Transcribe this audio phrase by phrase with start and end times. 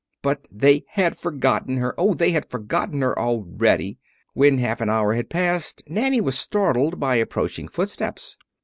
[0.23, 3.99] But they had forgotten her oh, they had forgotten her already!
[4.33, 8.35] When half an hour had passed, Nanny was startled by approaching footsteps.